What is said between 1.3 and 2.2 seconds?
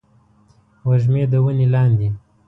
د ونې لاندې